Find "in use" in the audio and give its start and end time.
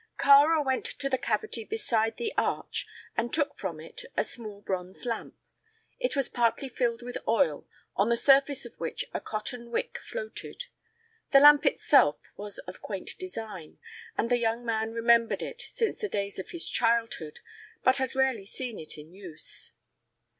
18.97-19.73